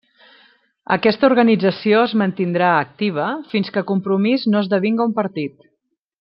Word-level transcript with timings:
Aquesta 0.95 1.27
organització 1.31 1.99
es 2.05 2.15
mantindrà 2.21 2.71
activa 2.87 3.27
fins 3.53 3.71
que 3.77 3.85
Compromís 3.93 4.47
no 4.55 4.63
esdevinga 4.67 5.07
un 5.13 5.15
partit. 5.21 5.71